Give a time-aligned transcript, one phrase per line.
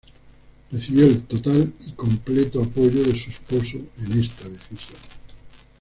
[0.71, 4.97] Recibió el total y completo apoyo de su esposo en esta decisión.